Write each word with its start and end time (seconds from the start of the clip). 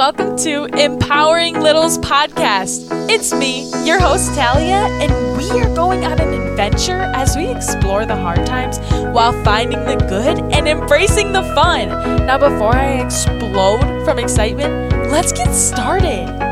welcome 0.00 0.34
to 0.34 0.64
Empowering 0.80 1.60
Littles 1.60 1.98
Podcast. 1.98 2.88
It's 3.10 3.34
me, 3.34 3.70
your 3.84 4.00
host 4.00 4.34
Talia, 4.34 4.88
and 4.98 5.36
we 5.36 5.50
are 5.60 5.74
going 5.74 6.06
on 6.06 6.18
an 6.18 6.32
adventure 6.32 7.02
as 7.14 7.36
we 7.36 7.48
explore 7.48 8.06
the 8.06 8.16
hard 8.16 8.46
times 8.46 8.78
while 9.14 9.34
finding 9.44 9.84
the 9.84 9.96
good 10.08 10.38
and 10.54 10.66
embracing 10.66 11.32
the 11.32 11.42
fun. 11.54 11.88
Now, 12.24 12.38
before 12.38 12.74
I 12.74 13.02
explode 13.02 14.02
from 14.06 14.18
excitement, 14.18 14.90
let's 15.12 15.32
get 15.32 15.52
started. 15.52 16.49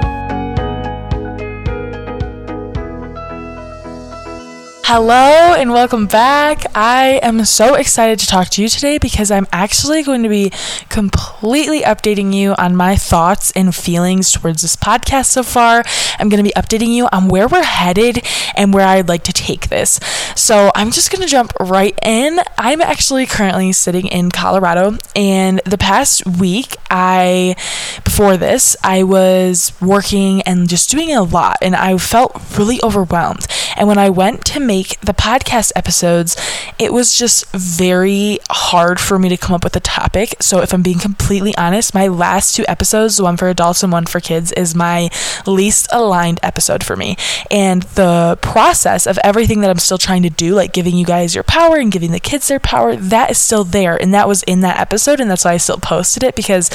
Hello 4.90 5.52
and 5.52 5.70
welcome 5.70 6.06
back. 6.06 6.64
I 6.74 7.20
am 7.22 7.44
so 7.44 7.74
excited 7.74 8.18
to 8.20 8.26
talk 8.26 8.48
to 8.48 8.62
you 8.62 8.70
today 8.70 8.96
because 8.96 9.30
I'm 9.30 9.46
actually 9.52 10.02
going 10.02 10.22
to 10.22 10.30
be 10.30 10.50
completely 10.88 11.82
updating 11.82 12.32
you 12.32 12.54
on 12.54 12.74
my 12.74 12.96
thoughts 12.96 13.50
and 13.50 13.74
feelings 13.74 14.32
towards 14.32 14.62
this 14.62 14.76
podcast 14.76 15.26
so 15.26 15.42
far. 15.42 15.84
I'm 16.18 16.30
going 16.30 16.42
to 16.42 16.50
be 16.50 16.54
updating 16.56 16.88
you 16.88 17.06
on 17.12 17.28
where 17.28 17.46
we're 17.46 17.64
headed 17.64 18.26
and 18.56 18.72
where 18.72 18.86
I'd 18.86 19.08
like 19.08 19.24
to 19.24 19.32
take 19.34 19.68
this. 19.68 20.00
So 20.34 20.72
I'm 20.74 20.90
just 20.90 21.12
going 21.12 21.20
to 21.20 21.28
jump 21.28 21.52
right 21.60 21.96
in. 22.02 22.40
I'm 22.56 22.80
actually 22.80 23.26
currently 23.26 23.72
sitting 23.72 24.06
in 24.06 24.30
Colorado, 24.30 24.96
and 25.14 25.60
the 25.66 25.76
past 25.76 26.26
week, 26.26 26.76
I, 26.90 27.56
before 28.04 28.38
this, 28.38 28.74
I 28.82 29.02
was 29.02 29.74
working 29.82 30.40
and 30.42 30.66
just 30.66 30.88
doing 30.88 31.12
a 31.12 31.22
lot, 31.22 31.58
and 31.60 31.76
I 31.76 31.98
felt 31.98 32.40
really 32.56 32.80
overwhelmed. 32.82 33.46
And 33.76 33.86
when 33.86 33.98
I 33.98 34.08
went 34.08 34.44
to 34.46 34.60
make 34.60 34.77
make 34.78 35.00
the 35.00 35.12
podcast 35.12 35.72
episodes, 35.74 36.36
it 36.78 36.92
was 36.92 37.16
just 37.16 37.50
very 37.52 38.38
hard 38.50 39.00
for 39.00 39.18
me 39.18 39.28
to 39.28 39.36
come 39.36 39.54
up 39.54 39.64
with 39.64 39.74
a 39.74 39.80
topic. 39.80 40.34
So, 40.40 40.60
if 40.60 40.72
I'm 40.72 40.82
being 40.82 40.98
completely 40.98 41.56
honest, 41.56 41.94
my 41.94 42.06
last 42.06 42.54
two 42.54 42.64
episodes, 42.68 43.20
one 43.20 43.36
for 43.36 43.48
adults 43.48 43.82
and 43.82 43.92
one 43.92 44.06
for 44.06 44.20
kids, 44.20 44.52
is 44.52 44.74
my 44.74 45.10
least 45.46 45.88
aligned 45.92 46.38
episode 46.42 46.84
for 46.84 46.96
me. 46.96 47.16
And 47.50 47.82
the 47.94 48.38
process 48.40 49.06
of 49.06 49.18
everything 49.24 49.60
that 49.60 49.70
I'm 49.70 49.78
still 49.78 49.98
trying 49.98 50.22
to 50.22 50.30
do, 50.30 50.54
like 50.54 50.72
giving 50.72 50.96
you 50.96 51.04
guys 51.04 51.34
your 51.34 51.44
power 51.44 51.76
and 51.76 51.90
giving 51.90 52.12
the 52.12 52.20
kids 52.20 52.48
their 52.48 52.60
power, 52.60 52.94
that 52.94 53.30
is 53.30 53.38
still 53.38 53.64
there. 53.64 54.00
And 54.00 54.14
that 54.14 54.28
was 54.28 54.42
in 54.44 54.60
that 54.60 54.78
episode. 54.78 55.20
And 55.20 55.30
that's 55.30 55.44
why 55.44 55.52
I 55.52 55.56
still 55.56 55.78
posted 55.78 56.22
it 56.22 56.34
because 56.36 56.72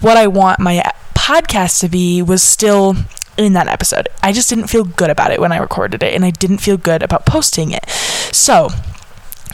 what 0.00 0.16
I 0.16 0.26
want 0.26 0.60
my 0.60 0.82
podcast 1.14 1.80
to 1.80 1.88
be 1.88 2.22
was 2.22 2.42
still 2.42 2.94
in 3.38 3.54
that 3.54 3.68
episode. 3.68 4.08
I 4.22 4.32
just 4.32 4.50
didn't 4.50 4.66
feel 4.66 4.84
good 4.84 5.10
about 5.10 5.30
it 5.30 5.40
when 5.40 5.52
I 5.52 5.56
recorded 5.58 6.02
it, 6.02 6.12
and 6.12 6.24
I 6.24 6.30
didn't 6.30 6.58
feel 6.58 6.76
good 6.76 7.02
about 7.02 7.24
posting 7.24 7.70
it. 7.70 7.88
So, 7.88 8.68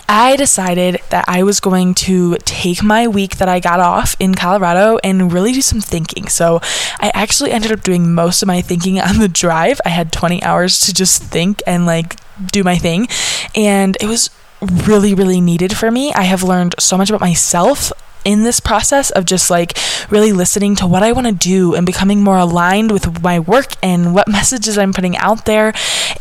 I 0.09 0.37
decided 0.37 1.01
that 1.11 1.25
I 1.29 1.43
was 1.43 1.61
going 1.61 1.95
to 1.95 2.37
take 2.39 2.83
my 2.83 3.09
week 3.09 3.37
that 3.39 3.49
I 3.49 3.59
got 3.59 3.81
off 3.81 4.17
in 4.19 4.35
Colorado 4.35 4.99
and 5.03 5.33
really 5.33 5.53
do 5.53 5.63
some 5.63 5.81
thinking. 5.81 6.29
So 6.29 6.61
I 7.01 7.11
actually 7.15 7.53
ended 7.53 7.73
up 7.73 7.83
doing 7.83 8.13
most 8.13 8.43
of 8.43 8.47
my 8.47 8.61
thinking 8.61 9.01
on 9.01 9.19
the 9.19 9.29
drive. 9.29 9.81
I 9.85 9.89
had 9.89 10.13
20 10.13 10.43
hours 10.43 10.81
to 10.81 10.93
just 10.93 11.23
think 11.23 11.63
and 11.67 11.87
like 11.87 12.17
do 12.53 12.63
my 12.63 12.77
thing. 12.77 13.09
And 13.55 13.97
it 14.01 14.07
was 14.07 14.31
really, 14.61 15.15
really 15.15 15.41
needed 15.41 15.77
for 15.77 15.91
me. 15.91 16.13
I 16.13 16.25
have 16.25 16.43
learned 16.43 16.75
so 16.79 16.99
much 16.99 17.09
about 17.09 17.21
myself 17.21 17.91
in 18.25 18.43
this 18.43 18.61
process 18.61 19.11
of 19.11 19.25
just 19.25 19.51
like 19.51 19.79
really 20.11 20.33
listening 20.33 20.77
to 20.77 20.87
what 20.87 21.03
I 21.03 21.13
want 21.13 21.27
to 21.27 21.33
do 21.33 21.75
and 21.75 21.87
becoming 21.87 22.23
more 22.23 22.39
aligned 22.39 22.91
with 22.91 23.23
my 23.23 23.39
work 23.39 23.75
and 23.83 24.15
what 24.15 24.29
messages 24.39 24.79
I'm 24.79 24.93
putting 24.93 25.17
out 25.17 25.45
there. 25.45 25.73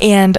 And 0.02 0.38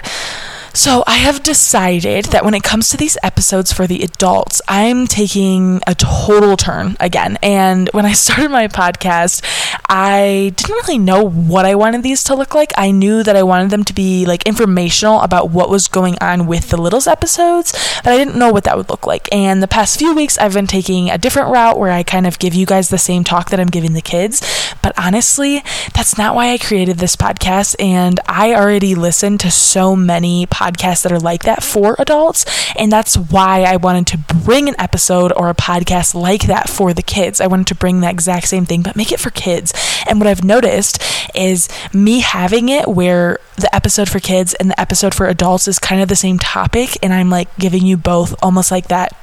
so 0.74 1.04
I 1.06 1.14
have 1.14 1.44
decided 1.44 2.24
that 2.26 2.44
when 2.44 2.52
it 2.52 2.64
comes 2.64 2.88
to 2.88 2.96
these 2.96 3.16
episodes 3.22 3.72
for 3.72 3.86
the 3.86 4.02
adults, 4.02 4.60
I'm 4.66 5.06
taking 5.06 5.80
a 5.86 5.94
total 5.94 6.56
turn 6.56 6.96
again. 6.98 7.38
And 7.44 7.88
when 7.92 8.04
I 8.04 8.12
started 8.12 8.50
my 8.50 8.66
podcast, 8.66 9.44
I 9.88 10.52
didn't 10.56 10.74
really 10.74 10.98
know 10.98 11.22
what 11.22 11.64
I 11.64 11.76
wanted 11.76 12.02
these 12.02 12.24
to 12.24 12.34
look 12.34 12.56
like. 12.56 12.72
I 12.76 12.90
knew 12.90 13.22
that 13.22 13.36
I 13.36 13.44
wanted 13.44 13.70
them 13.70 13.84
to 13.84 13.94
be 13.94 14.26
like 14.26 14.48
informational 14.48 15.20
about 15.20 15.50
what 15.50 15.70
was 15.70 15.86
going 15.86 16.16
on 16.20 16.48
with 16.48 16.70
the 16.70 16.76
Littles 16.76 17.06
episodes, 17.06 17.70
but 18.02 18.12
I 18.12 18.16
didn't 18.16 18.36
know 18.36 18.50
what 18.50 18.64
that 18.64 18.76
would 18.76 18.90
look 18.90 19.06
like. 19.06 19.32
And 19.32 19.62
the 19.62 19.68
past 19.68 19.96
few 19.96 20.12
weeks, 20.12 20.36
I've 20.38 20.54
been 20.54 20.66
taking 20.66 21.08
a 21.08 21.18
different 21.18 21.52
route 21.52 21.78
where 21.78 21.92
I 21.92 22.02
kind 22.02 22.26
of 22.26 22.40
give 22.40 22.52
you 22.52 22.66
guys 22.66 22.88
the 22.88 22.98
same 22.98 23.22
talk 23.22 23.50
that 23.50 23.60
I'm 23.60 23.68
giving 23.68 23.92
the 23.92 24.02
kids. 24.02 24.42
But 24.82 24.92
honestly, 24.98 25.62
that's 25.94 26.18
not 26.18 26.34
why 26.34 26.50
I 26.50 26.58
created 26.58 26.98
this 26.98 27.14
podcast. 27.14 27.76
And 27.78 28.18
I 28.26 28.56
already 28.56 28.96
listened 28.96 29.38
to 29.40 29.52
so 29.52 29.94
many 29.94 30.46
podcasts 30.48 30.63
podcasts 30.64 31.02
that 31.02 31.12
are 31.12 31.20
like 31.20 31.42
that 31.44 31.62
for 31.62 31.96
adults. 31.98 32.44
And 32.76 32.90
that's 32.90 33.16
why 33.16 33.62
I 33.62 33.76
wanted 33.76 34.06
to 34.08 34.18
bring 34.18 34.68
an 34.68 34.74
episode 34.78 35.32
or 35.36 35.50
a 35.50 35.54
podcast 35.54 36.14
like 36.14 36.46
that 36.46 36.68
for 36.68 36.92
the 36.94 37.02
kids. 37.02 37.40
I 37.40 37.46
wanted 37.46 37.66
to 37.68 37.74
bring 37.74 38.00
that 38.00 38.12
exact 38.12 38.48
same 38.48 38.64
thing, 38.64 38.82
but 38.82 38.96
make 38.96 39.12
it 39.12 39.20
for 39.20 39.30
kids. 39.30 39.72
And 40.08 40.18
what 40.18 40.26
I've 40.26 40.44
noticed 40.44 41.02
is 41.34 41.68
me 41.92 42.20
having 42.20 42.68
it 42.68 42.88
where 42.88 43.38
the 43.56 43.74
episode 43.74 44.08
for 44.08 44.20
kids 44.20 44.54
and 44.54 44.70
the 44.70 44.80
episode 44.80 45.14
for 45.14 45.26
adults 45.26 45.68
is 45.68 45.78
kind 45.78 46.00
of 46.00 46.08
the 46.08 46.16
same 46.16 46.38
topic. 46.38 46.98
And 47.02 47.12
I'm 47.12 47.30
like 47.30 47.54
giving 47.56 47.84
you 47.84 47.96
both 47.96 48.34
almost 48.42 48.70
like 48.70 48.88
that 48.88 49.16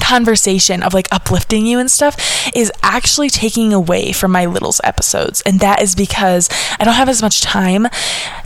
conversation 0.00 0.82
of 0.82 0.94
like 0.94 1.08
uplifting 1.12 1.66
you 1.66 1.78
and 1.78 1.90
stuff 1.90 2.16
is 2.54 2.72
actually 2.82 3.30
taking 3.30 3.72
away 3.72 4.12
from 4.12 4.32
my 4.32 4.46
littles 4.46 4.80
episodes. 4.84 5.42
And 5.42 5.60
that 5.60 5.82
is 5.82 5.94
because 5.94 6.48
I 6.78 6.84
don't 6.84 6.94
have 6.94 7.08
as 7.08 7.22
much 7.22 7.40
time 7.40 7.84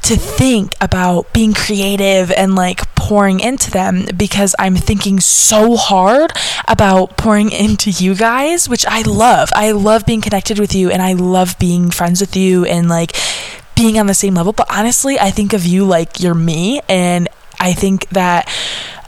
to 0.03 0.17
think 0.17 0.75
about 0.81 1.33
being 1.33 1.53
creative 1.53 2.31
and 2.31 2.55
like 2.55 2.95
pouring 2.95 3.41
into 3.41 3.71
them 3.71 4.07
because 4.17 4.55
I'm 4.59 4.77
thinking 4.77 5.21
so 5.21 5.77
hard 5.77 6.33
about 6.69 7.17
pouring 7.17 7.51
into 7.51 7.91
you 7.91 8.15
guys 8.15 8.69
which 8.69 8.85
I 8.87 9.03
love. 9.03 9.51
I 9.55 9.73
love 9.73 10.07
being 10.07 10.21
connected 10.21 10.59
with 10.59 10.75
you 10.75 10.91
and 10.91 11.03
I 11.03 11.15
love 11.15 11.59
being 11.59 11.91
friends 11.91 12.21
with 12.21 12.37
you 12.37 12.65
and 12.65 12.89
like 12.89 13.17
being 13.75 13.99
on 13.99 14.07
the 14.07 14.15
same 14.15 14.35
level. 14.35 14.53
But 14.53 14.69
honestly 14.71 15.19
I 15.19 15.31
think 15.31 15.53
of 15.53 15.65
you 15.65 15.85
like 15.85 16.21
you're 16.21 16.35
me. 16.35 16.81
And 16.89 17.29
I 17.59 17.75
think 17.75 18.09
that 18.11 18.49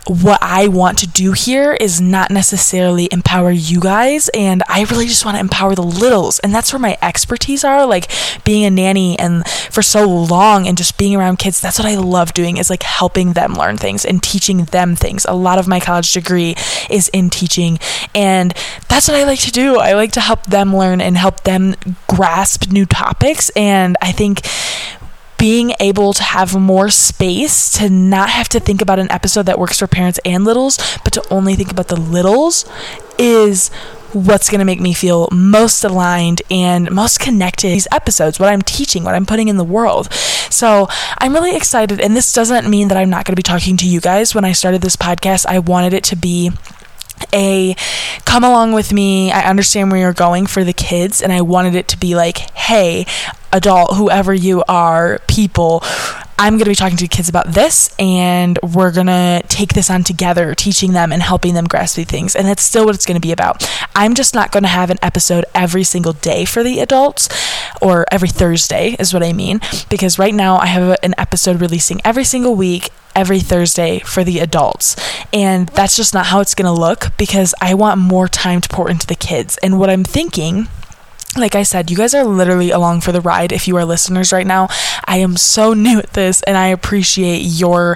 what 0.07 0.39
I 0.41 0.67
want 0.67 0.97
to 0.99 1.07
do 1.07 1.31
here 1.31 1.73
is 1.73 2.01
not 2.01 2.29
necessarily 2.29 3.07
empower 3.11 3.51
you 3.51 3.79
guys. 3.79 4.29
And 4.29 4.61
I 4.67 4.83
really 4.83 5.07
just 5.07 5.23
want 5.25 5.35
to 5.35 5.41
empower 5.41 5.75
the 5.75 5.83
littles. 5.83 6.39
And 6.39 6.53
that's 6.53 6.73
where 6.73 6.79
my 6.79 6.97
expertise 7.01 7.63
are. 7.63 7.85
Like 7.85 8.11
being 8.43 8.65
a 8.65 8.69
nanny 8.69 9.17
and 9.17 9.47
for 9.47 9.81
so 9.81 10.07
long 10.07 10.67
and 10.67 10.77
just 10.77 10.97
being 10.97 11.15
around 11.15 11.37
kids, 11.37 11.61
that's 11.61 11.79
what 11.79 11.87
I 11.87 11.95
love 11.95 12.33
doing 12.33 12.57
is 12.57 12.69
like 12.69 12.83
helping 12.83 13.33
them 13.33 13.53
learn 13.53 13.77
things 13.77 14.03
and 14.05 14.21
teaching 14.21 14.65
them 14.65 14.95
things. 14.95 15.25
A 15.25 15.33
lot 15.33 15.59
of 15.59 15.67
my 15.67 15.79
college 15.79 16.11
degree 16.11 16.55
is 16.89 17.07
in 17.09 17.29
teaching. 17.29 17.79
And 18.13 18.53
that's 18.89 19.07
what 19.07 19.15
I 19.15 19.23
like 19.23 19.39
to 19.41 19.51
do. 19.51 19.77
I 19.77 19.93
like 19.93 20.11
to 20.13 20.21
help 20.21 20.45
them 20.45 20.75
learn 20.75 20.99
and 21.01 21.17
help 21.17 21.43
them 21.43 21.75
grasp 22.07 22.71
new 22.71 22.85
topics. 22.85 23.49
And 23.55 23.95
I 24.01 24.11
think 24.11 24.41
being 25.43 25.73
able 25.81 26.13
to 26.13 26.23
have 26.23 26.55
more 26.55 26.89
space 26.89 27.69
to 27.69 27.89
not 27.89 28.29
have 28.29 28.47
to 28.47 28.61
think 28.61 28.81
about 28.81 28.97
an 28.97 29.11
episode 29.11 29.43
that 29.43 29.59
works 29.59 29.77
for 29.77 29.87
parents 29.87 30.17
and 30.23 30.45
littles, 30.45 30.79
but 31.03 31.11
to 31.11 31.21
only 31.29 31.53
think 31.53 31.69
about 31.69 31.89
the 31.89 31.97
littles 31.97 32.63
is 33.17 33.67
what's 34.13 34.49
going 34.49 34.59
to 34.59 34.65
make 34.65 34.79
me 34.79 34.93
feel 34.93 35.27
most 35.33 35.83
aligned 35.83 36.41
and 36.49 36.89
most 36.89 37.19
connected 37.19 37.67
these 37.67 37.87
episodes 37.91 38.39
what 38.39 38.47
i'm 38.47 38.61
teaching 38.61 39.03
what 39.03 39.15
i'm 39.15 39.25
putting 39.25 39.49
in 39.49 39.57
the 39.57 39.65
world. 39.65 40.13
So 40.13 40.87
i'm 41.17 41.33
really 41.33 41.57
excited 41.57 41.99
and 41.99 42.15
this 42.15 42.31
doesn't 42.31 42.69
mean 42.69 42.87
that 42.87 42.97
i'm 42.97 43.09
not 43.09 43.25
going 43.25 43.33
to 43.33 43.35
be 43.35 43.43
talking 43.43 43.75
to 43.77 43.85
you 43.85 43.99
guys. 43.99 44.33
When 44.33 44.45
i 44.45 44.53
started 44.53 44.81
this 44.81 44.95
podcast 44.95 45.45
i 45.45 45.59
wanted 45.59 45.93
it 45.93 46.05
to 46.05 46.15
be 46.15 46.51
a 47.33 47.75
come 48.25 48.43
along 48.43 48.73
with 48.73 48.93
me. 48.93 49.31
I 49.31 49.43
understand 49.49 49.91
where 49.91 49.99
you're 49.99 50.13
going 50.13 50.45
for 50.45 50.63
the 50.63 50.73
kids, 50.73 51.21
and 51.21 51.33
I 51.33 51.41
wanted 51.41 51.75
it 51.75 51.87
to 51.89 51.97
be 51.97 52.15
like, 52.15 52.37
hey, 52.55 53.05
adult, 53.51 53.95
whoever 53.95 54.33
you 54.33 54.63
are, 54.67 55.19
people, 55.27 55.83
I'm 56.37 56.53
going 56.53 56.65
to 56.65 56.71
be 56.71 56.75
talking 56.75 56.97
to 56.97 57.07
kids 57.07 57.29
about 57.29 57.47
this, 57.47 57.93
and 57.97 58.59
we're 58.61 58.91
going 58.91 59.07
to 59.07 59.41
take 59.47 59.73
this 59.73 59.89
on 59.89 60.03
together, 60.03 60.53
teaching 60.55 60.93
them 60.93 61.11
and 61.11 61.21
helping 61.21 61.53
them 61.53 61.65
grasp 61.65 61.95
these 61.95 62.07
things. 62.07 62.35
And 62.35 62.47
that's 62.47 62.63
still 62.63 62.85
what 62.85 62.95
it's 62.95 63.05
going 63.05 63.19
to 63.19 63.25
be 63.25 63.31
about. 63.31 63.69
I'm 63.95 64.13
just 64.13 64.33
not 64.33 64.51
going 64.51 64.63
to 64.63 64.69
have 64.69 64.89
an 64.89 64.97
episode 65.01 65.45
every 65.53 65.83
single 65.83 66.13
day 66.13 66.45
for 66.45 66.63
the 66.63 66.79
adults, 66.79 67.29
or 67.81 68.05
every 68.11 68.29
Thursday, 68.29 68.95
is 68.99 69.13
what 69.13 69.23
I 69.23 69.33
mean, 69.33 69.59
because 69.89 70.19
right 70.19 70.33
now 70.33 70.57
I 70.57 70.67
have 70.67 70.97
an 71.03 71.13
episode 71.17 71.61
releasing 71.61 72.01
every 72.03 72.23
single 72.23 72.55
week 72.55 72.89
every 73.15 73.39
Thursday 73.39 73.99
for 73.99 74.23
the 74.23 74.39
adults. 74.39 74.95
And 75.31 75.67
that's 75.69 75.95
just 75.95 76.13
not 76.13 76.27
how 76.27 76.39
it's 76.39 76.55
going 76.55 76.73
to 76.73 76.79
look 76.79 77.15
because 77.17 77.53
I 77.61 77.75
want 77.75 77.99
more 77.99 78.27
time 78.27 78.59
to 78.61 78.69
pour 78.69 78.89
into 78.89 79.07
the 79.07 79.15
kids. 79.15 79.57
And 79.61 79.79
what 79.79 79.89
I'm 79.89 80.03
thinking 80.03 80.67
like 81.37 81.55
I 81.55 81.63
said, 81.63 81.89
you 81.89 81.97
guys 81.97 82.13
are 82.13 82.23
literally 82.23 82.71
along 82.71 83.01
for 83.01 83.11
the 83.11 83.21
ride 83.21 83.51
if 83.51 83.67
you 83.67 83.75
are 83.77 83.85
listeners 83.85 84.31
right 84.31 84.45
now. 84.45 84.67
I 85.05 85.17
am 85.17 85.37
so 85.37 85.73
new 85.73 85.99
at 85.99 86.13
this 86.13 86.41
and 86.43 86.57
I 86.57 86.67
appreciate 86.67 87.39
your 87.39 87.95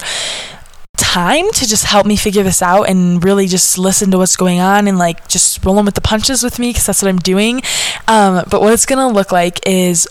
time 0.98 1.52
to 1.52 1.68
just 1.68 1.86
help 1.86 2.06
me 2.06 2.16
figure 2.16 2.44
this 2.44 2.62
out 2.62 2.84
and 2.84 3.24
really 3.24 3.48
just 3.48 3.78
listen 3.78 4.12
to 4.12 4.18
what's 4.18 4.36
going 4.36 4.60
on 4.60 4.88
and 4.88 4.98
like 4.98 5.28
just 5.28 5.64
rolling 5.64 5.86
with 5.86 5.96
the 5.96 6.02
punches 6.02 6.44
with 6.44 6.58
me 6.60 6.70
because 6.70 6.86
that's 6.88 7.02
what 7.02 7.10
I'm 7.10 7.20
doing. 7.20 7.62
Um, 8.08 8.44
but 8.50 8.62
what 8.62 8.74
it's 8.74 8.86
to 8.86 9.08
look 9.08 9.32
like 9.32 9.60
is 9.66 10.08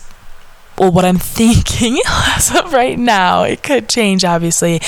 well, 0.79 0.93
what 0.93 1.05
I'm 1.05 1.19
thinking 1.37 1.99
as 2.37 2.55
of 2.55 2.73
right 2.73 2.99
now. 2.99 3.45
It 3.45 3.63
could 3.63 3.89
change, 3.89 4.25
obviously. 4.25 4.81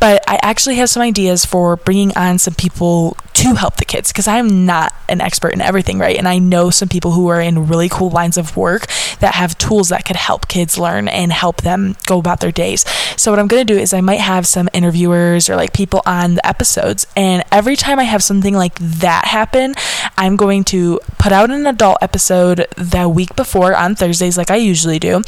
But 0.00 0.22
I 0.28 0.38
actually 0.42 0.76
have 0.76 0.90
some 0.90 1.02
ideas 1.02 1.44
for 1.44 1.76
bringing 1.76 2.16
on 2.16 2.38
some 2.38 2.54
people 2.54 3.16
to 3.34 3.54
help 3.54 3.76
the 3.76 3.84
kids 3.84 4.12
because 4.12 4.28
I'm 4.28 4.64
not 4.64 4.94
an 5.08 5.20
expert 5.20 5.52
in 5.52 5.60
everything, 5.60 5.98
right? 5.98 6.16
And 6.16 6.28
I 6.28 6.38
know 6.38 6.70
some 6.70 6.88
people 6.88 7.10
who 7.12 7.28
are 7.28 7.40
in 7.40 7.66
really 7.66 7.88
cool 7.88 8.10
lines 8.10 8.36
of 8.36 8.56
work 8.56 8.86
that 9.18 9.34
have 9.34 9.58
tools 9.58 9.88
that 9.88 10.04
could 10.04 10.16
help 10.16 10.46
kids 10.46 10.78
learn 10.78 11.08
and 11.08 11.32
help 11.32 11.62
them 11.62 11.96
go 12.06 12.18
about 12.18 12.40
their 12.40 12.52
days. 12.52 12.84
So, 13.16 13.32
what 13.32 13.40
I'm 13.40 13.48
going 13.48 13.66
to 13.66 13.74
do 13.74 13.78
is 13.78 13.92
I 13.92 14.00
might 14.00 14.20
have 14.20 14.46
some 14.46 14.68
interviewers 14.72 15.50
or 15.50 15.56
like 15.56 15.72
people 15.72 16.00
on 16.06 16.36
the 16.36 16.46
episodes. 16.46 17.06
And 17.16 17.42
every 17.50 17.76
time 17.76 17.98
I 17.98 18.04
have 18.04 18.22
something 18.22 18.54
like 18.54 18.78
that 18.78 19.26
happen, 19.26 19.74
I'm 20.16 20.36
going 20.36 20.62
to 20.64 21.00
put 21.18 21.32
out 21.32 21.50
an 21.50 21.66
adult 21.66 21.98
episode 22.00 22.66
the 22.76 23.08
week 23.08 23.34
before 23.34 23.74
on 23.74 23.96
Thursdays, 23.96 24.38
like 24.38 24.50
I 24.50 24.56
usually 24.56 24.98
do. 24.98 25.23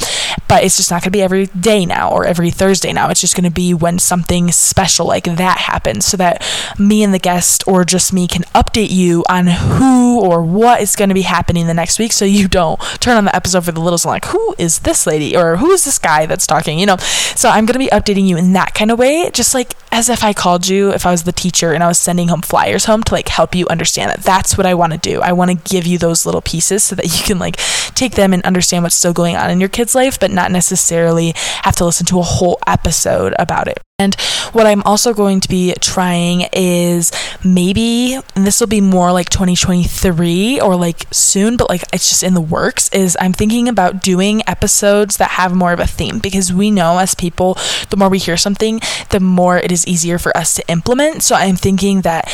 But 0.47 0.63
it's 0.63 0.77
just 0.77 0.91
not 0.91 1.01
going 1.01 1.11
to 1.11 1.17
be 1.17 1.21
every 1.21 1.47
day 1.47 1.85
now 1.85 2.11
or 2.11 2.25
every 2.25 2.51
Thursday 2.51 2.93
now. 2.93 3.09
It's 3.09 3.21
just 3.21 3.35
going 3.35 3.43
to 3.43 3.51
be 3.51 3.73
when 3.73 3.99
something 3.99 4.51
special 4.51 5.05
like 5.05 5.25
that 5.25 5.57
happens 5.57 6.05
so 6.05 6.17
that 6.17 6.43
me 6.79 7.03
and 7.03 7.13
the 7.13 7.19
guest 7.19 7.63
or 7.67 7.83
just 7.83 8.13
me 8.13 8.27
can 8.27 8.43
update 8.55 8.89
you 8.89 9.23
on 9.29 9.47
who 9.47 10.21
or 10.21 10.41
what 10.41 10.81
is 10.81 10.95
going 10.95 11.09
to 11.09 11.15
be 11.15 11.23
happening 11.23 11.67
the 11.67 11.73
next 11.73 11.99
week 11.99 12.13
so 12.13 12.23
you 12.25 12.47
don't 12.47 12.79
turn 12.99 13.17
on 13.17 13.25
the 13.25 13.35
episode 13.35 13.65
for 13.65 13.71
the 13.71 13.81
littles 13.81 14.05
and 14.05 14.11
like, 14.11 14.25
who 14.25 14.55
is 14.57 14.79
this 14.79 15.05
lady 15.05 15.35
or 15.35 15.57
who 15.57 15.71
is 15.71 15.85
this 15.85 15.99
guy 15.99 16.25
that's 16.25 16.47
talking, 16.47 16.79
you 16.79 16.85
know? 16.85 16.97
So 16.97 17.49
I'm 17.49 17.65
going 17.65 17.73
to 17.73 17.79
be 17.79 17.87
updating 17.87 18.27
you 18.27 18.37
in 18.37 18.53
that 18.53 18.73
kind 18.73 18.91
of 18.91 18.99
way, 18.99 19.29
just 19.33 19.53
like 19.53 19.73
as 19.91 20.09
if 20.09 20.23
I 20.23 20.33
called 20.33 20.67
you, 20.67 20.91
if 20.91 21.05
I 21.05 21.11
was 21.11 21.23
the 21.23 21.31
teacher 21.31 21.73
and 21.73 21.83
I 21.83 21.87
was 21.87 21.99
sending 21.99 22.27
home 22.27 22.41
flyers 22.41 22.85
home 22.85 23.03
to 23.03 23.13
like 23.13 23.27
help 23.29 23.55
you 23.55 23.67
understand 23.67 24.11
that 24.11 24.23
that's 24.23 24.57
what 24.57 24.65
I 24.65 24.73
want 24.73 24.93
to 24.93 24.99
do. 24.99 25.21
I 25.21 25.33
want 25.33 25.51
to 25.51 25.69
give 25.69 25.85
you 25.85 25.97
those 25.97 26.25
little 26.25 26.41
pieces 26.41 26.83
so 26.83 26.95
that 26.95 27.05
you 27.05 27.23
can 27.23 27.39
like 27.39 27.57
take 27.95 28.13
them 28.13 28.33
and 28.33 28.43
understand 28.43 28.83
what's 28.83 28.95
still 28.95 29.13
going 29.13 29.35
on 29.35 29.49
in 29.49 29.59
your 29.59 29.69
kid's 29.69 29.86
life, 29.95 30.19
but 30.19 30.31
not 30.31 30.51
necessarily 30.51 31.33
have 31.63 31.75
to 31.77 31.85
listen 31.85 32.05
to 32.07 32.19
a 32.19 32.23
whole 32.23 32.59
episode 32.67 33.33
about 33.37 33.67
it. 33.67 33.79
And 33.99 34.13
what 34.53 34.67
I'm 34.67 34.83
also 34.83 35.11
going 35.11 35.39
to 35.39 35.49
be 35.49 35.73
trying 35.81 36.45
is 36.53 37.11
maybe, 37.43 38.19
this 38.35 38.59
will 38.59 38.67
be 38.67 38.79
more 38.79 39.11
like 39.11 39.27
2023 39.29 40.61
or 40.61 40.75
like 40.75 41.11
soon, 41.11 41.57
but 41.57 41.67
like 41.67 41.81
it's 41.91 42.07
just 42.07 42.21
in 42.21 42.35
the 42.35 42.41
works, 42.41 42.89
is 42.89 43.17
I'm 43.19 43.33
thinking 43.33 43.67
about 43.67 44.03
doing 44.03 44.43
episodes 44.45 45.17
that 45.17 45.31
have 45.31 45.55
more 45.55 45.73
of 45.73 45.79
a 45.79 45.87
theme 45.87 46.19
because 46.19 46.53
we 46.53 46.69
know 46.69 46.99
as 46.99 47.15
people, 47.15 47.57
the 47.89 47.97
more 47.97 48.07
we 48.07 48.19
hear 48.19 48.37
something, 48.37 48.81
the 49.09 49.19
more 49.19 49.57
it 49.57 49.71
is 49.71 49.87
easier 49.87 50.19
for 50.19 50.37
us 50.37 50.53
to 50.57 50.69
implement. 50.69 51.23
So 51.23 51.33
I'm 51.33 51.55
thinking 51.55 52.01
that 52.01 52.31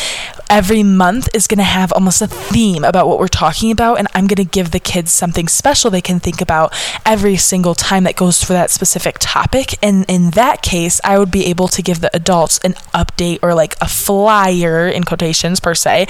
every 0.50 0.84
month 0.84 1.30
is 1.34 1.48
going 1.48 1.60
to 1.60 1.64
have 1.64 1.94
almost 1.94 2.22
a 2.22 2.28
theme 2.28 2.84
about 2.84 3.08
what 3.08 3.20
we're 3.20 3.28
talking 3.30 3.72
about, 3.72 4.00
and 4.00 4.10
I'm 4.14 4.28
going 4.28 4.46
to 4.46 4.52
give 4.52 4.72
the 4.72 4.82
kids 4.82 5.14
something 5.14 5.48
special 5.48 5.90
they 5.90 6.02
can 6.02 6.20
think 6.20 6.42
about 6.42 6.74
every 7.06 7.38
single 7.38 7.74
time 7.74 8.04
that 8.04 8.18
goes 8.18 8.44
for 8.44 8.52
that 8.52 8.70
specific 8.70 9.16
topic. 9.20 9.82
And 9.82 10.04
in 10.10 10.32
that 10.32 10.62
case, 10.62 11.00
I 11.06 11.18
would 11.18 11.32
be 11.32 11.46
able 11.46 11.53
to 11.54 11.82
give 11.82 12.02
the 12.02 12.16
adults 12.16 12.60
an 12.60 12.74
update 12.94 13.40
or 13.42 13.54
like 13.54 13.76
a 13.82 13.88
flyer 13.88 14.88
in 14.88 15.04
quotations 15.04 15.60
per 15.60 15.76
se, 15.76 16.08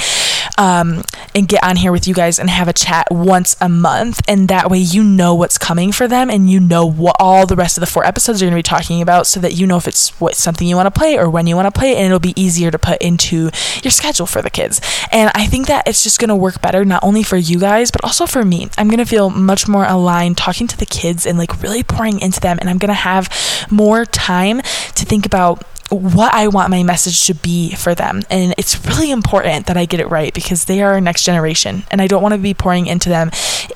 um, 0.58 1.04
and 1.36 1.48
get 1.48 1.64
on 1.64 1.76
here 1.76 1.92
with 1.92 2.08
you 2.08 2.14
guys 2.14 2.40
and 2.40 2.50
have 2.50 2.68
a 2.68 2.74
chat 2.74 3.08
once 3.12 3.56
a 3.62 3.70
month. 3.70 4.22
And 4.28 4.48
that 4.48 4.70
way, 4.70 4.80
you 4.80 5.04
know 5.04 5.36
what's 5.36 5.58
coming 5.58 5.92
for 5.92 6.08
them, 6.08 6.30
and 6.30 6.50
you 6.50 6.60
know 6.60 6.86
what 6.86 7.16
all 7.20 7.46
the 7.46 7.56
rest 7.56 7.78
of 7.78 7.82
the 7.82 7.88
four 7.88 8.06
episodes 8.06 8.42
are 8.42 8.46
going 8.46 8.54
to 8.54 8.58
be 8.58 8.64
talking 8.64 9.02
about, 9.02 9.28
so 9.28 9.40
that 9.40 9.54
you 9.54 9.68
know 9.68 9.78
if 9.78 9.88
it's 9.88 10.20
what 10.20 10.36
something 10.36 10.68
you 10.68 10.76
want 10.76 10.94
to 10.94 11.00
play 11.00 11.18
or 11.18 11.30
when 11.30 11.48
you 11.48 11.56
want 11.56 11.74
to 11.74 11.78
play, 11.78 11.92
it, 11.92 11.98
and 11.98 12.06
it'll 12.06 12.20
be 12.20 12.40
easier 12.40 12.72
to 12.72 12.80
put 12.80 13.02
into 13.02 13.50
your 13.84 13.92
schedule 13.92 14.26
for 14.26 14.42
the 14.42 14.50
kids. 14.50 14.82
And 15.12 15.32
I 15.36 15.46
think 15.48 15.68
that 15.68 15.88
it's 15.88 16.04
just 16.04 16.20
going 16.20 16.30
to 16.30 16.36
work 16.36 16.62
better, 16.62 16.86
not 16.86 17.04
only 17.04 17.24
for 17.24 17.38
you 17.38 17.60
guys, 17.60 17.92
but 17.92 18.04
also 18.04 18.26
for 18.26 18.44
me. 18.44 18.70
I'm 18.78 18.88
going 18.88 19.00
to 19.00 19.06
feel 19.06 19.30
much 19.30 19.68
more 19.68 19.86
aligned 19.86 20.38
talking 20.38 20.68
to 20.68 20.78
the 20.78 20.86
kids 20.86 21.26
and 21.26 21.38
like 21.38 21.62
really 21.62 21.84
pouring 21.84 22.20
into 22.20 22.40
them. 22.40 22.58
And 22.60 22.70
I'm 22.70 22.78
going 22.78 22.90
to 22.90 22.94
have 22.94 23.30
more 23.70 24.06
time 24.06 24.62
to 24.62 25.06
think 25.06 25.26
about 25.34 25.64
what 25.90 26.34
I 26.34 26.48
want 26.48 26.70
my 26.70 26.84
message 26.84 27.26
to 27.28 27.34
be 27.34 27.74
for 27.74 27.96
them. 27.96 28.22
And 28.30 28.54
it's 28.58 28.86
really 28.86 29.10
important 29.10 29.66
that 29.66 29.78
I 29.78 29.86
get 29.86 30.00
it 30.00 30.10
right 30.10 30.34
because 30.34 30.66
they 30.66 30.82
are 30.82 30.94
our 30.94 31.02
next 31.02 31.24
generation. 31.24 31.84
And 31.90 32.02
I 32.02 32.08
don't 32.08 32.22
want 32.22 32.34
to 32.34 32.40
be 32.40 32.54
pouring 32.54 32.86
into 32.86 33.10
them 33.10 33.32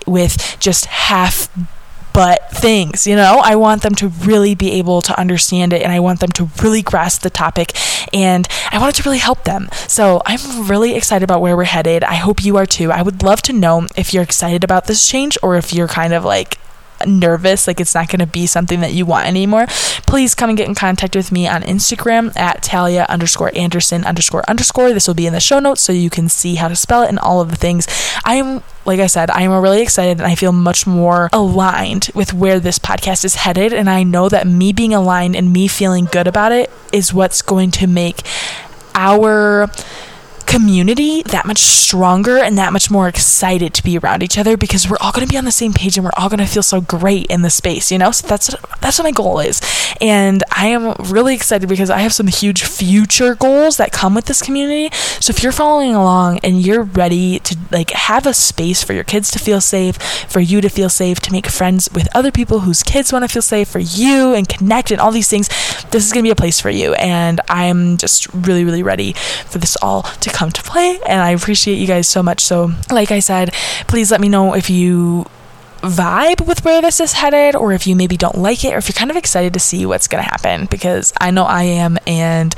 with 0.06 0.58
just 0.60 0.86
half 0.86 1.50
but 2.14 2.50
things, 2.50 3.06
you 3.06 3.16
know? 3.16 3.42
I 3.44 3.56
want 3.56 3.84
them 3.84 3.94
to 3.96 4.08
really 4.08 4.56
be 4.56 4.72
able 4.74 5.04
to 5.04 5.20
understand 5.20 5.72
it 5.72 5.84
and 5.84 5.92
I 5.92 6.00
want 6.00 6.20
them 6.20 6.32
to 6.34 6.50
really 6.64 6.82
grasp 6.82 7.22
the 7.22 7.30
topic 7.30 7.74
and 8.12 8.48
I 8.72 8.80
want 8.80 8.98
it 8.98 9.02
to 9.02 9.08
really 9.08 9.20
help 9.20 9.44
them. 9.44 9.70
So 9.88 10.24
I'm 10.26 10.68
really 10.68 10.96
excited 10.96 11.24
about 11.24 11.42
where 11.42 11.56
we're 11.56 11.66
headed. 11.66 12.04
I 12.04 12.16
hope 12.16 12.44
you 12.44 12.58
are 12.58 12.66
too. 12.66 12.92
I 12.92 13.04
would 13.04 13.22
love 13.22 13.44
to 13.44 13.54
know 13.54 13.86
if 13.96 14.14
you're 14.14 14.24
excited 14.24 14.64
about 14.64 14.88
this 14.88 15.08
change 15.08 15.38
or 15.44 15.58
if 15.58 15.74
you're 15.74 15.88
kind 15.88 16.14
of 16.14 16.24
like, 16.26 16.58
nervous, 17.06 17.68
like 17.68 17.80
it's 17.80 17.96
not 17.96 18.08
going 18.10 18.20
to 18.20 18.28
be 18.28 18.46
something 18.46 18.80
that 18.82 18.94
you 18.94 19.06
want 19.06 19.28
anymore, 19.28 19.66
please 20.06 20.34
come 20.36 20.50
and 20.50 20.58
get 20.58 20.68
in 20.68 20.76
contact 20.76 21.16
with 21.16 21.32
me 21.32 21.48
on 21.48 21.62
Instagram 21.64 22.36
at 22.38 22.64
Talia 22.64 23.06
underscore 23.10 23.52
Anderson 23.56 24.04
underscore 24.06 24.44
underscore. 24.48 24.94
This 24.94 25.08
will 25.08 25.16
be 25.16 25.28
in 25.28 25.34
the 25.34 25.40
show 25.40 25.60
notes 25.60 25.82
so 25.82 25.92
you 25.94 26.10
can 26.10 26.30
see 26.30 26.56
how 26.56 26.68
to 26.68 26.76
spell 26.76 27.04
it 27.04 27.10
and 27.10 27.20
all 27.20 27.42
of 27.42 27.50
the 27.50 27.58
things. 27.58 27.88
I 28.24 28.36
am, 28.36 28.64
like 28.86 29.00
I 29.00 29.08
said, 29.08 29.30
I 29.30 29.42
am 29.42 29.52
really 29.52 29.82
excited 29.82 30.18
and 30.18 30.28
I 30.28 30.36
feel 30.36 30.52
much 30.52 30.88
more 30.88 31.30
aligned 31.34 32.10
with 32.14 32.34
where 32.34 32.60
this 32.60 32.80
podcast 32.80 33.26
is 33.26 33.36
headed. 33.36 33.74
And 33.74 33.90
I 33.90 34.04
know 34.04 34.30
that 34.30 34.48
me 34.48 34.74
being 34.74 34.94
aligned 34.94 35.36
and 35.36 35.52
me 35.54 35.68
feeling 35.68 36.06
good 36.06 36.28
about 36.28 36.52
it 36.52 36.72
is 36.92 37.14
what's 37.14 37.42
going 37.42 37.72
to 37.72 37.88
make 37.88 38.22
our 38.96 39.70
community 40.48 41.22
that 41.24 41.46
much 41.46 41.60
stronger 41.60 42.38
and 42.38 42.58
that 42.58 42.74
much 42.74 42.90
more 42.90 43.08
excited 43.08 43.74
to 43.76 43.84
be 43.84 43.98
around 43.98 44.24
each 44.24 44.38
other 44.38 44.58
because 44.58 44.90
we're 44.90 44.98
all 45.00 45.12
going 45.12 45.28
to 45.28 45.32
be 45.32 45.38
on 45.38 45.46
the 45.46 45.52
same 45.52 45.74
page 45.74 45.98
and 45.98 46.06
we're 46.06 46.12
all 46.18 46.30
going 46.30 46.40
to 46.40 46.46
feel 46.46 46.64
so 46.64 46.82
great 46.82 47.28
in 47.28 47.44
the 47.44 47.50
space, 47.50 47.92
you 47.92 47.98
know? 47.98 48.12
So 48.12 48.28
that's 48.28 48.56
that's 48.88 49.00
what 49.00 49.04
my 49.04 49.12
goal 49.12 49.40
is. 49.40 49.60
And 50.00 50.44
I 50.50 50.68
am 50.68 50.94
really 51.12 51.36
excited 51.36 51.68
because 51.68 51.90
I 51.90 52.00
have 52.00 52.14
some 52.14 52.28
huge 52.28 52.64
future 52.64 53.36
goals 53.36 53.76
that 53.78 53.92
come 53.92 54.16
with 54.16 54.26
this 54.26 54.42
community. 54.42 54.96
So 55.20 55.32
if 55.32 55.44
you're 55.44 55.52
following 55.52 55.94
along 55.94 56.40
and 56.40 56.62
you're 56.62 56.84
ready 56.84 57.40
to 57.40 57.58
like 57.70 57.92
have 57.92 58.26
a 58.26 58.34
space 58.34 58.84
for 58.84 58.94
your 58.94 59.04
kids 59.04 59.30
to 59.32 59.40
feel 59.40 59.60
safe, 59.60 59.98
for 60.30 60.40
you 60.40 60.62
to 60.62 60.70
feel 60.70 60.88
safe, 60.88 61.20
to 61.22 61.34
make 61.34 61.48
friends 61.48 61.90
with 61.94 62.08
other 62.16 62.32
people 62.32 62.62
whose 62.62 62.82
kids 62.82 63.12
want 63.12 63.24
to 63.24 63.30
feel 63.30 63.42
safe, 63.42 63.68
for 63.68 63.80
you 63.80 64.34
and 64.34 64.48
connect 64.48 64.90
and 64.90 65.02
all 65.02 65.12
these 65.12 65.28
things, 65.28 65.50
this 65.92 66.06
is 66.06 66.14
going 66.14 66.24
to 66.24 66.28
be 66.28 66.32
a 66.32 66.36
place 66.36 66.62
for 66.62 66.70
you. 66.70 66.94
And 66.94 67.42
I'm 67.50 67.98
just 67.98 68.34
really 68.34 68.64
really 68.64 68.84
ready 68.84 69.14
for 69.48 69.58
this 69.58 69.76
all 69.82 70.04
to 70.04 70.30
come 70.30 70.50
to 70.52 70.64
play. 70.64 70.98
And 71.06 71.20
I 71.20 71.32
appreciate 71.32 71.76
you 71.76 71.88
guys 71.88 72.08
so 72.08 72.24
much. 72.24 72.40
So, 72.40 72.72
like 72.90 73.12
I 73.12 73.20
said, 73.20 73.54
please 73.88 74.12
let 74.12 74.22
me 74.22 74.30
know 74.30 74.54
if 74.54 74.70
you 74.70 75.26
vibe 75.82 76.46
with 76.48 76.64
where 76.66 76.82
this 76.82 77.00
is 77.00 77.14
headed 77.14 77.56
or 77.56 77.74
if 77.74 77.88
you 77.88 77.96
maybe 77.96 78.18
don't 78.18 78.38
like 78.38 78.64
it 78.64 78.74
or 78.74 78.78
if 78.78 78.88
you're 78.88 78.94
kind 78.94 79.12
of 79.12 79.18
excited 79.18 79.54
to 79.54 79.60
see 79.60 79.86
what's 79.86 80.08
going 80.08 80.24
to 80.24 80.30
happen 80.30 80.66
because 80.66 81.14
I 81.20 81.32
know 81.32 81.44
I 81.44 81.64
am 81.64 81.98
and 82.06 82.56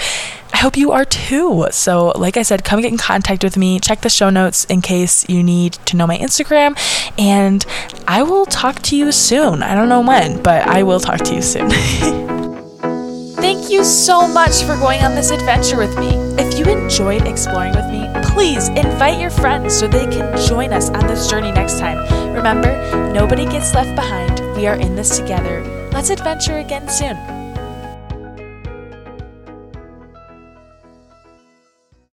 I 0.53 0.57
hope 0.57 0.77
you 0.77 0.91
are 0.91 1.05
too. 1.05 1.67
So, 1.71 2.09
like 2.09 2.35
I 2.35 2.41
said, 2.41 2.63
come 2.63 2.81
get 2.81 2.91
in 2.91 2.97
contact 2.97 3.43
with 3.43 3.55
me. 3.55 3.79
Check 3.79 4.01
the 4.01 4.09
show 4.09 4.29
notes 4.29 4.65
in 4.65 4.81
case 4.81 5.27
you 5.29 5.43
need 5.43 5.73
to 5.85 5.95
know 5.95 6.07
my 6.07 6.17
Instagram. 6.17 6.77
And 7.19 7.65
I 8.07 8.23
will 8.23 8.45
talk 8.45 8.81
to 8.83 8.97
you 8.97 9.11
soon. 9.11 9.61
I 9.61 9.75
don't 9.75 9.89
know 9.89 10.01
when, 10.01 10.41
but 10.41 10.67
I 10.67 10.83
will 10.83 10.99
talk 10.99 11.19
to 11.19 11.35
you 11.35 11.41
soon. 11.41 11.69
Thank 13.41 13.69
you 13.69 13.85
so 13.85 14.27
much 14.27 14.63
for 14.63 14.75
going 14.75 15.01
on 15.01 15.15
this 15.15 15.31
adventure 15.31 15.77
with 15.77 15.97
me. 15.97 16.09
If 16.37 16.59
you 16.59 16.65
enjoyed 16.65 17.25
exploring 17.25 17.73
with 17.73 17.85
me, 17.85 18.05
please 18.31 18.67
invite 18.67 19.17
your 19.17 19.29
friends 19.29 19.79
so 19.79 19.87
they 19.87 20.07
can 20.07 20.37
join 20.45 20.73
us 20.73 20.89
on 20.89 21.07
this 21.07 21.29
journey 21.29 21.53
next 21.53 21.79
time. 21.79 21.97
Remember, 22.33 23.11
nobody 23.13 23.45
gets 23.45 23.73
left 23.73 23.95
behind. 23.95 24.41
We 24.57 24.67
are 24.67 24.75
in 24.75 24.95
this 24.95 25.17
together. 25.17 25.63
Let's 25.93 26.09
adventure 26.09 26.57
again 26.57 26.89
soon. 26.89 27.38